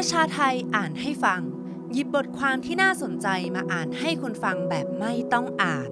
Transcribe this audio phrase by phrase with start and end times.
[0.00, 1.40] ประชาไทยอ่านให้ฟัง
[1.92, 5.90] หยิบบทความที่น่าสนใจมาอ่านให้คนฟังแบบไม่ต้องอ่าน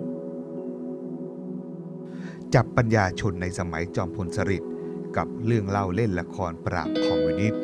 [2.54, 4.72] จับปัญญาชนในสมัยจอมพลสฤษดิ์
[5.16, 7.60] กับเรื่องเล่าเล่นละครปราบคอมมิวนิสต์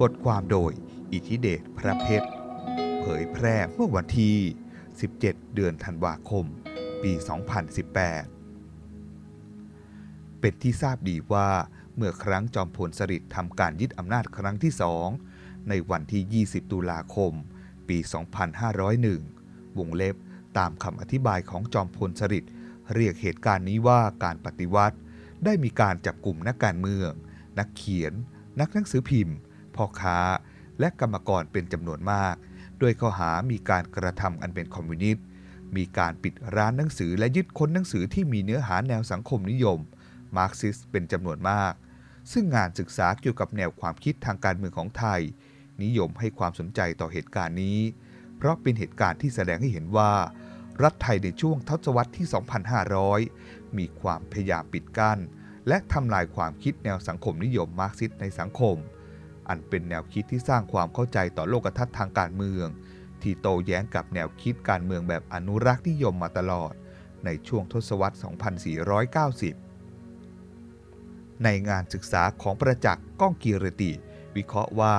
[0.00, 0.72] บทความโดย
[1.12, 2.28] อิทธิเดชพระเพชร
[3.00, 4.36] เผยแพร่เมื่อวันที่
[4.94, 6.44] 17 เดือนธันวาคม
[7.02, 7.12] ปี
[9.16, 11.48] 2018 เป็นที่ทราบดีว่า
[11.96, 15.08] เมื่อครั้งจอมพลสฤษดิ์ทำการยึดอำนาจครั้งที่สอง
[15.68, 17.32] ในวันที่ 20 ตุลาคม
[17.88, 17.98] ปี
[18.88, 20.16] 2501 วงเล็บ
[20.58, 22.52] ตามคำอธิบายของจอมพลสฤษดิ์
[22.94, 24.96] เรียกเหตุการณ์นี้ว่าการปฏิวัติ
[25.44, 27.10] ได้มีการจับกลุ่มนักการเมือง
[27.58, 28.12] นักเขียน
[28.60, 29.36] นักหนังสือพิมพ์
[29.76, 30.18] พ่อค้า
[30.80, 32.34] และกรรมกรเป็นจำนวนมาก
[32.80, 35.24] ด้วยข้อหามีการกระทำอันเป็นคอมมิวนิสต์
[35.76, 39.78] มีการปิดร้านหนังสือและยึดค้นหนังสือที่มีเนื้อหาแนวสังคมนิยม
[40.36, 41.72] มาร์กซิสเป็นจำนวนมาก
[42.32, 45.20] ซึ่งงานศึกษาเกี่ยวกับแนวความคิดทางการเมืองของไทย
[45.84, 47.78] นิยมให้ความสนใจต่อเหตุการณ์นี้
[48.36, 50.12] เพราะเป็นเหตุการณ์ที่แสดงให้เห็นว่า
[50.82, 52.26] รัฐไทยในช่วงทศวรรษที่
[53.02, 55.18] 2500 มีความพยายามปิดกั้น
[55.68, 58.76] และทำลายความคิดแนวสังคมนิยมมาร์กซิสในสังคม
[59.48, 62.66] อันเป็นแนวคิดที่สร้างความเข้าใจต่อโลกทัศน์ทางการเมือง
[63.22, 66.72] ที่โต้แย้งกับแนวคิดการเมืองแบบอนุรักษ์นิยมมาตลอด
[67.24, 68.24] ในช่วงทศวรรษ 2490
[71.44, 73.92] ในงานศึกษาของประจักษ์ก้องกีรติ
[74.36, 74.94] วิเคราะห์ว่า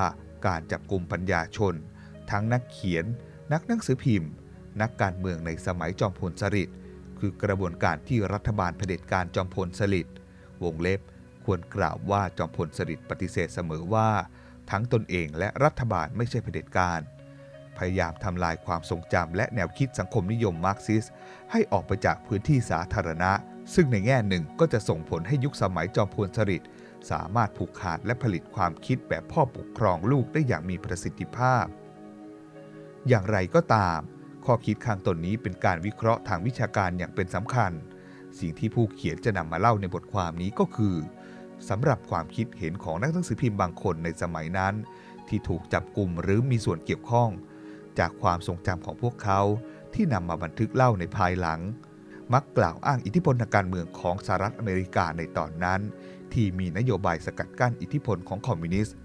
[0.45, 1.73] การจับกลุ่มปัญญาชน
[2.31, 3.05] ทั้งนักเขียน
[3.53, 4.31] นักหนังสือพิมพ์
[4.81, 6.77] นักการเมืองในสมัยจอมพลสฤษดิ์
[7.19, 10.15] คือกระบวนการที่รัฐบาลเผด็จการจอมพลสฤษดิ์
[10.63, 11.01] วงเล็บ
[11.45, 14.09] ควรกล่าวว่าจอมพลสฤษดิ์ปฏิเสธเสมอว่า
[14.71, 16.99] ทั้งตนเองและรัฐบาลไม่ใช่เผด็จการ
[17.77, 21.05] พยายามทำลายความทรงจำและแนวคิดสังคมนิยมมาร์กซิส
[21.51, 23.31] ให้ออกไปจากพื้นที่สาธารณะ
[23.73, 26.69] ซึ่งในแง่หนึ่งก็จะส่งผลให้ยุคสมัยจอมพลสฤษดิ์
[27.11, 31.65] สามารถผูกขาดและผลิตความคิดแบบพ่อปกครองลูกได้อย่างมีประสิทธิภาพ
[33.07, 33.99] อย่างไรก็ตาม
[34.45, 37.71] ข้อคิดข้างต้นนี้เป็นการวิเคราะห์ทางวิชาการอย่างเป็นสำคัญ
[38.39, 40.95] สิ่งที่ผู้เขียนจะนำมาเล่าในบทความนี้ก็คือ
[41.69, 44.73] สำหรับความคิดเห็นของนักหนังสือพิมพ์บางคนในสมัยนั้น
[45.27, 47.29] ที่ถูกจับกลุ่มหรือมีส่วนเกี่ยวข้อง
[47.99, 49.41] จากความทรงจำของพวกเขา
[49.93, 51.59] ที่นำมาบันทึกเล่าในภายหลัง
[52.33, 55.81] มักกล่าวอ้างอิทธิพลทางการเมืองของสหรัฐอเมริกาในตอนนั้น
[56.33, 58.95] ที่มีนโยบายสกัดกั้นอิทธิพลของคอมมิวนิสต์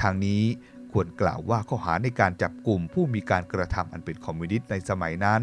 [0.00, 0.42] ทางนี้
[0.92, 5.40] ควรกล่าวว่าข้อหาในการจับกลุ่มผู้มีการกระทำอันเป็นคอมมิวนิสต์ในสมัยนั้น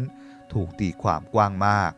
[0.52, 1.92] ถูกตีความกว้างมาก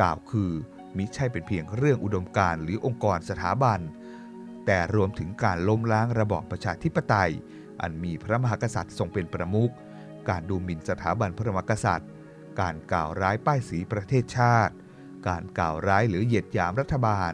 [0.00, 0.50] กล่าวคือ
[0.96, 3.80] มิใช่เป็นเพียงเรื่องอุดมการณ์หรือองค์กรสถาบัน
[4.66, 7.32] แต่รวมถึงการล้มล้างระบอบประชาธิปไตย
[7.80, 9.72] อันมีพระมหากษัตริย์ทรงเป็นประมุข
[10.28, 12.10] การดูหมิ่นสถาบันพระมหากษัตริย์
[12.60, 14.74] การกล่าวร้ายป้ายสีประเทศชาติ
[15.28, 17.32] การกล่าวร้ายหรือเหยียดหยามรัฐบาล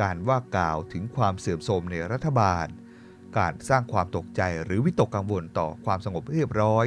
[0.00, 2.66] การว่ากล่าวถึงความเสื่อมโทรมในรัฐบาล
[3.38, 6.86] การสร้างความตกใจหรือวิตกกังวลต่อความสงบเรียบร้อย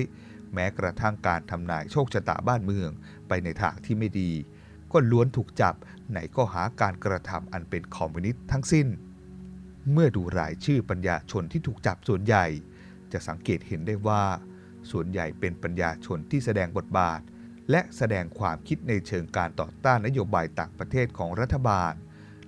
[0.53, 2.89] แม้กระทั่งการทำนายโชคชะตาบ้านเมือง
[3.27, 4.31] ไปในทางที่ไม่ดี
[4.91, 5.75] ก็ล้วนถูกจับ
[6.13, 8.87] ในข้อหาการกระทำอันเป็นคอมมิวนิสต์ทั้งสิ้น
[9.91, 12.45] เมื่อดูรายชื่อปัญญาชนที่ถูกจับส่วนใหญ่
[13.13, 14.23] จะสังเกตเห็นได้ว่า
[14.91, 17.21] ส่วนใหญ่เป็นปัญญาชนที่แสดงบทบาท
[17.71, 21.93] และแสดงความคิดในเชิงการต่อต้านนโยบายต่างประเทศของรัฐบาล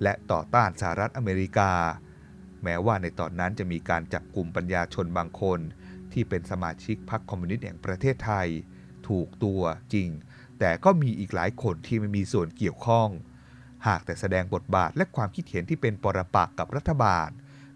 [0.03, 1.71] และต่อต้านสหรัฐอเมริกา
[2.63, 5.59] แม้ว่าในตอนนั้นจะมีการจับกลุ่มปัญญาชนบางคน
[6.11, 8.47] ที่เป็นสมาชิกพรรคคอมมิวนิสต์แห่งประเทศไทย
[9.07, 9.61] ถูกตัว
[9.93, 10.09] จริง
[10.59, 13.09] แต่ก็มีอีกหลายคนที่ไม่มีส่วนเกี่ยวข้อง
[13.87, 17.29] หากแต่แสดงบทบาทและความคิดเห็นที่เป็นปรปักษ์กับรัฐบาล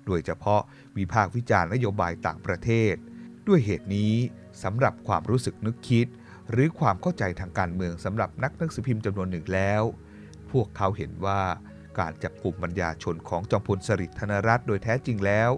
[0.05, 0.61] โดยเฉพาะ
[0.97, 2.93] วิพากษ์วิจารณ์นโยบายต่างประเทศ
[3.47, 4.13] ด้วยเหตุนี้
[4.63, 6.07] สำหรับความรู้สึกนึกคิด
[6.49, 9.83] หรือความเข้าใจทางการเมืองสำหรับนักหนังสือพิมพ์จำนวนหนึ่งแล้ว
[10.51, 11.41] พวกเขาเห็นว่า
[11.99, 15.49] การจับกลุ่มปัญญาชนของจอมพลสฤษดิ์ธนรัตน์โดยแท้จริงแล้ว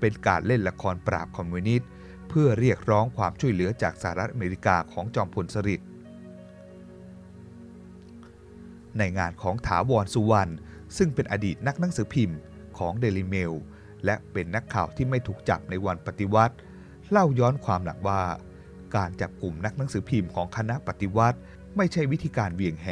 [0.00, 1.88] เป็นการเล่นละครปราบคอมมิวนิสต์
[2.28, 5.88] เพื่อเรียกร้องความช่วยเหลือจากสหรัฐอเมริกาของจอมพลสฤษดิ์
[8.98, 10.52] ในงานของถาวรสุวรรณ
[10.96, 12.38] ซึ่งเป็นอดีตนักหนังสือพิมพ์
[12.78, 13.52] ของเดลิเมล
[14.04, 16.54] และเป็นนักข่าวที่ไม่ถูกจับในวันปฏิวัติ
[17.10, 18.22] เล่าย้อนความหลังว่า
[18.96, 21.38] การจับกลุ่มนักหนังสือพิมพ์ของคณะปฏิวัติ
[21.76, 22.88] ไม่ใช่วิธีการเวียงแห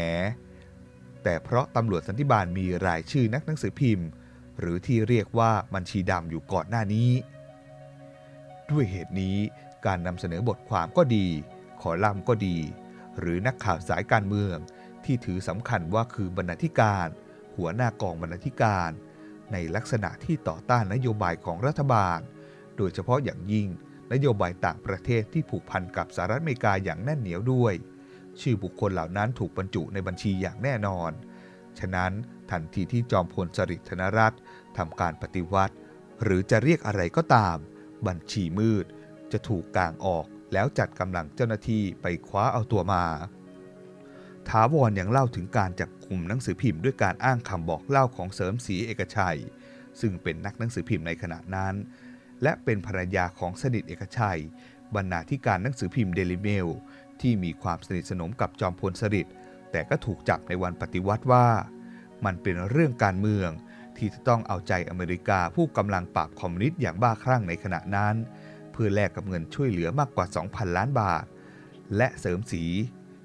[1.24, 4.08] แต่เพราะตำรวจสันติบาลมีรายชื่อนักหนังสือพิมพ์
[4.60, 7.10] หรือที่เรียกว่าบัญชีดำอยู่ก่อนหน้านี้
[8.70, 9.36] ด้วยเหตุนี้
[9.86, 11.26] การนำเสนอบทความก็ดี
[11.80, 12.56] ขอลัมก็ดี
[13.18, 14.56] หรือนักข่าวสายการเมือง
[15.04, 17.08] ที่ถือสำคัญว่าคือบรรณาธิการ
[17.56, 18.90] หัวหน้ากองบรรณาธิการ
[19.52, 22.18] ในลักษณะที่ต่อต้านนโยบายของรัฐบาล
[22.76, 23.68] โดยเฉพาะอย่างยิ่ง
[24.12, 27.74] นโยบายต่างประเทศที่ผูกพันกับสหรัฐอเมริกาอย่างแน่นเหนียวด้วย
[28.40, 31.10] ชื่อบุคคลเหล่านั้นถูกบรรจุในบัญชีอย่างแน่นอน
[31.78, 32.12] ฉะนั้น
[32.50, 34.40] ทันทีที่จอมพลสฤษดิ์ธนรัตน์
[34.78, 35.74] ทำการปฏิวัติ
[36.22, 37.56] หรือจะเรียกอะไรก็ตาม
[38.06, 38.86] บัญชีมืด
[39.32, 43.04] จะถูกกางออกแล้วจัดกำลังเจ้าหน้าที่ไปคว้าเอาตัวมา
[44.48, 49.38] ถาวรยังเล่าถึงการจับกลุ่มหนังสือพิมพ์ด้วยการอ้างคำบอกเล่าของเสริมศรีเอกชัย
[50.00, 51.74] ซึ่งเป็นนักหนังสือพิมพ์ในขณะนั้น
[52.42, 54.40] และเป็นภรรยาของสนิทเอกชัย
[54.94, 56.66] บรรณาธิการหนังสือพิมพ์เดลิเมล
[57.24, 59.34] ที่มีความสนิทสนมกับจอมพลสฤษดิ์
[59.72, 61.46] แต่ก็ถูกจับในวันปฏิวัติว่า
[62.24, 63.50] มันเป็นเรื่องการเมือง
[63.96, 68.14] ที่จะต้องเอาใจอเมริกาผู้กำลังปราบคอมมิวนิสต์อย่างบ้าคลั่งในขณะนั้น
[68.72, 71.24] เพื่อแลกกับเงินช่วยเหลือมากกว่า 2,000 ล้านบาท
[71.96, 72.64] และเสริมสี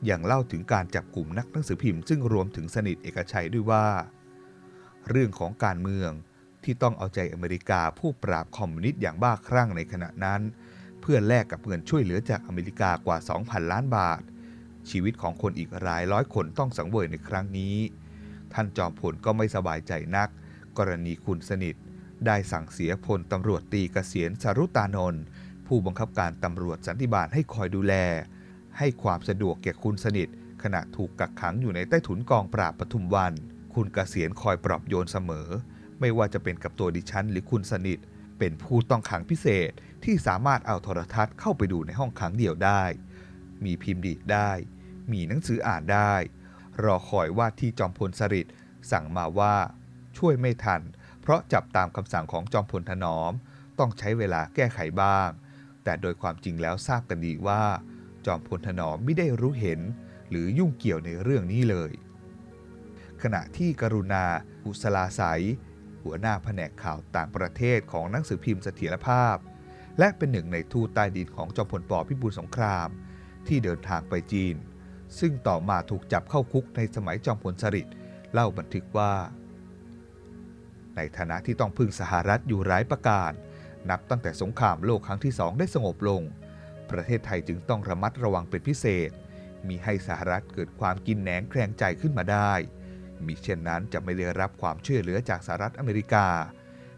[0.05, 3.85] อย่างเล่าถึงการจับกลุ่มนักหนังสือพิมพ์ซึ่งรวมถึงสนิทเอกชัยด้วยว่า
[5.09, 6.11] เรื่องของการเมือง
[6.63, 10.41] ที่ต้องเอาใจอเมริกาผู้ปราบคอมมิวนิสต์อย่างบ้าคลั่งในขณะนั้น
[11.11, 14.21] พื่อแลกกับเงินช่วยเหลือจากอเมริกากว่า 2,000 ล้านบาท
[14.89, 17.75] ชีวิตของคนอีกรายร้อยคนต้องสังเวยในครั้งนี้
[18.53, 20.29] ท่านจอมพลก็ไม่สบายใจนัก
[20.77, 21.75] กรณีคุณสนิท
[22.25, 25.23] ได้สั่งเสียพลตำรวจตีเกษียณสรุตานนท์
[25.67, 27.93] ผู้บังคับการตำรวจสันติบาลให้คอยดูแล
[28.77, 30.27] ให้ความสะดวกแก่คุณสนิท
[30.63, 33.33] ขณะถูกกักขังอยู่ในใต้ถุนกองปราบปทุมวัน
[33.73, 35.47] คุณเกษียณคอยปลอบโยนเสมอ
[35.99, 37.99] ไม่ว่าจะเป็นกับตัวดิฉันหรือคุณสนิท
[38.39, 39.71] เป็นผู้ต้องขังพิเศษ
[40.03, 42.83] ที่สามารถเอาโทรทัศน์เข้าไปดูในห้องขังเดี่ยวได้
[43.65, 44.51] มีพิมพ์ดีดได้
[45.11, 46.13] มีหนังสืออ่านได้
[46.83, 48.53] รอคอยว่าที่จอมพลสฤษดิ์
[48.91, 49.55] สั่งมาว่า
[50.17, 50.81] ช่วยไม่ทัน
[51.21, 53.31] เพราะจับตามคำสั่งของจอมพลถนอม
[53.79, 55.29] ต้องใช้เวลาแก้ไขบ้าง
[55.83, 57.63] แต่โดยความจริงแล้วทราบกันดีว่า
[58.25, 59.79] จอมพลถนอมไม่ได้รู้เห็น
[60.29, 61.91] หรือยุ่งเกี่ยวในเรื่องนี้เลย
[63.21, 64.23] ขณะที่กรุณา
[64.65, 65.41] อุสลาใสย
[66.03, 69.35] หัวหน้าแผนกข่าวต่างประเทศของหนังสือพิมพ์เสถียรภาพ
[69.99, 72.89] และเป็นหนึ่งในทูตใต้ดินของจอมพลปพิบูลสงคราม
[73.47, 74.55] ที่เดินทางไปจีน
[75.19, 77.95] ซึ่งต่อมาถูกจับเข้าคุกในสมัยจอมพลสฤษดิ์
[78.33, 79.13] เล่าบันทึกว่า
[80.95, 83.31] ในฐานะที่ต้องพึ่งสหรัฐอยู่หลายประการ
[83.89, 86.21] นับตั้งแต่สงครามโลกครั้งที่สองได้สงบลง
[86.91, 89.09] ประเทศไทยจึงต้องระมัดระวังเป็นพิเศษ
[89.67, 92.53] มีให้สหรัฐเกิดความกินแหนงแคลงใจขึ้นมาได้
[93.25, 96.27] มิเช่นนั้นจะไม่ได้รับความช่วยเหลือจากสหรัฐอเมริกา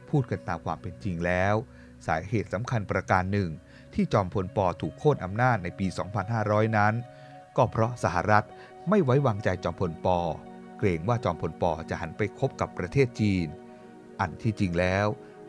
[0.09, 1.55] พูดกันตามความเป็นจริงแล้ว
[2.07, 3.49] สาเหตุสำคัญประการหนึ่ง
[3.93, 5.87] ที่จอมพลปถูกโค่นอำนาจในปี
[6.31, 6.93] 2500 นั้น
[7.57, 8.45] ก็เพราะสหรัฐ
[8.89, 10.07] ไม่ไว้วางใจจอมพลป
[10.77, 13.47] เกรงว่าจอมพลปจะหันไปคบกับประเทศจีน
[14.19, 15.07] อันที่จริงแล้ว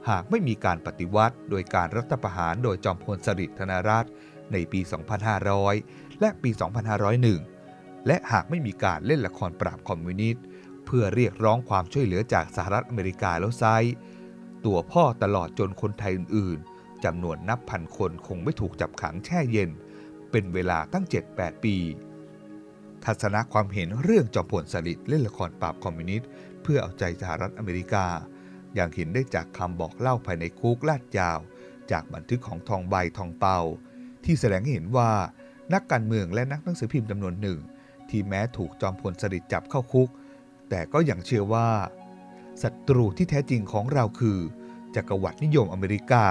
[0.08, 4.10] หากไม่มีการปฏิวัติโดยการรัฐประหารโดยจอมพลสฤษดิ์ธนรัตน์
[4.52, 4.80] ในปี
[5.50, 6.50] 2500 และปี
[7.28, 10.44] 2501 และหากไม่มีการเล่นละครปราบคอมมิวนิสต์
[10.86, 13.64] เพื่อเรียกร้องความช่วยเหลือจากสหรัฐอเมริกาแล้วไซ
[14.64, 19.70] ตัวพ่อตลอดจนคนไทยอื่นๆจำนวนนับพันคนคงไม่ถูกจับขังแช่เย็น
[20.30, 21.04] เป็นเวลาตั้ง
[21.34, 21.76] 7-8 ปี
[23.04, 26.28] ทัศนะความเห็นเรื่องจอมพลสฤษดิ์เล่นละครปราบคอมมิวนิสต์
[26.62, 28.06] เพื่อเอาใจสหรัฐอเมริกา
[28.74, 31.38] อย่างเห็นได้จากคำบอกเล่าภายในคุกลาดยาว
[31.90, 33.58] จากบันทึกของทองใบทองเปา
[34.24, 35.10] ที่แสดงให้เห็นว่า
[35.74, 37.58] นักการเมืองและนักหนังสือพิมพ์จำนวนหนึ่ง
[38.08, 40.08] ที่แม้ถูกจอมพลสฤษดิ์จับเข้าคุก
[40.70, 41.68] แต่ก็ยังเชื่อว่า
[42.62, 44.38] ศัตรูที่แท้จริงของเราคือ
[44.94, 46.26] จักรวรรดินิยมอเมริกา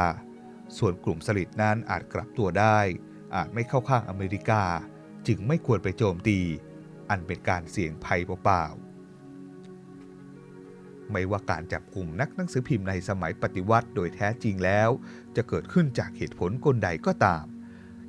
[0.78, 2.80] ส่วนกลุ่มสลิดนั้นอาจกลับตัวได้
[3.36, 4.64] อาจไม่เข้าข้างอเมริกา
[5.28, 6.40] จึงไม่ควรไปโจมตี
[7.10, 8.92] อันเป็นการเสี่ยงภัยเปล่าๆ
[11.12, 14.90] ไม่ว่าการจับกลุ่มนักหนังสือพิมพ์ในสมัยปฏิวัติโดยแท้จริงแล้ว
[15.36, 17.46] จะเกิดขึ้นจากเหตุผลกลใดก็ตาม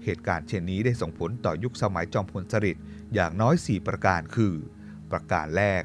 [0.04, 4.54] เหตุการณ์เช่นนี้ได้ส่งผลต่อยุคสมัยจอมพลสฤษดิ์อย่างน้อย 4 ประการคือ
[5.10, 5.82] ประการแรก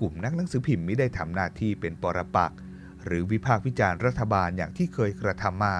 [0.00, 2.58] กลุ่มนักหนังสือพิมพ์ไม่ได้ทำหน้าที่เป็นปรปักษ์
[3.04, 5.76] หรือวิพากษ์วิจารณ์รัฐบาลอย่างที่เคยกระทำมา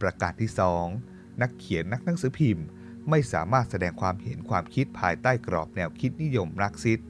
[0.00, 0.50] ประการที่
[0.96, 2.64] 2 นักเขียนนักหนังสือพิมพ์
[3.10, 7.00] ไม่สามารถแสดงความเห็นความคิดภายใต้กรอบแนวคิดนิยมรักซิส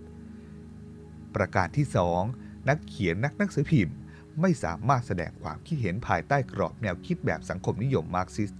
[1.34, 1.86] ประการที่
[2.28, 3.96] 2 นักเขียนนักหนังสือพิมพ์
[4.40, 8.50] ไม่สามารถแสดงความคิดเห็นภายใต้กรอบแนวคิดแบบสังคมนิยมมาร์กซิส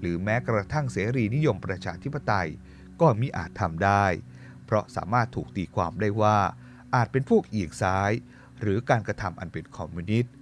[0.00, 2.48] หรือแม้กระทั่งเสรีนิยมประชาธิปไตย
[3.00, 4.04] ก็มิอาจทำได้
[4.64, 6.38] เพราะสามารถถูกตีความได้ว่า
[6.94, 8.12] อาจเป็นพวกเอียงซ้าย
[8.60, 10.32] หรือการกระทำอันเป็นคอมมิวนิสต์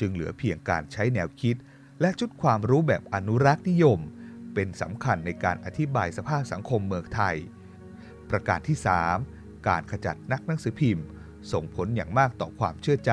[0.00, 1.56] จึงเหลือเพียงการใช้แนวคิด
[2.00, 3.98] และชุดความรู้แบบอนุรักษ์นิยม
[4.54, 7.36] เป็นสำคัญในการอธิบายสภาพสังคมเมืองไทย
[8.30, 8.78] ประการที่
[9.22, 11.06] 3 การขจัดนักหนังสือพิมพ์
[11.52, 13.12] ส่งผลอย่างมากต่อความเชื่อใจ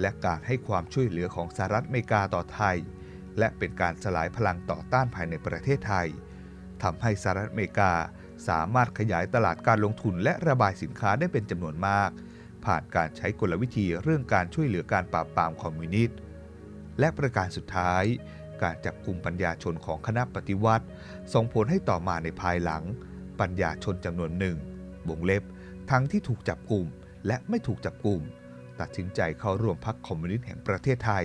[0.00, 2.76] และการให้ความช่วยเหลือของสหรัฐอเมริกาต่อไทย
[3.38, 6.08] และเป็นการสลายพลังต่อต้านภายในประเทศไทย
[6.82, 7.92] ทำให้สหรัฐอเมริกา
[8.48, 12.10] สามารถขยายตลาดการลงทุนและระบายสินค้าได้เป็นจำนวนมาก
[12.64, 16.18] ผ่านการใช้กลวิธีเรื่องการช่วยเหลือการปราบปรามคอมมิวนิสต์
[16.98, 18.04] และประการสุดท้าย
[18.62, 20.86] การจับกลุ่มปัญญาชนของคณะปฏิวัติ
[21.32, 22.82] ส่งผลให้ต่อมาในภายหลัง
[23.40, 24.56] ปัญญาชนจำนวนหนึ่ง
[25.08, 25.42] วงเล็บ
[25.90, 26.86] ทั้งที่ถูกจับกลุ่ม
[27.26, 28.20] และไม่ถูกจับกลุ่ม
[28.80, 31.24] ตัดสินใจเข้าร่วมพรรคคอมมิวนิสต์แห่งประเทศไทย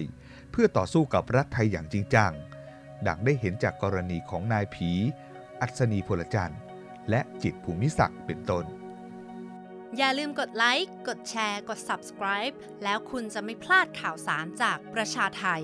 [0.52, 2.32] เพื่อต่อสู้กับรัฐไทยอย่างจริงจัง
[3.08, 4.92] ดังได้เห็นจากกรณีของนายผี
[5.62, 6.60] อัศนีพลจันทร์
[7.10, 8.66] และจิตภูมิศักดิ์เป็นต้น
[9.98, 15.64] อย่าลืมกดไลค์ กดแชร์ กด subscribe แล้วคุณจะไม่พลาดข่าวสารจากประชาไทย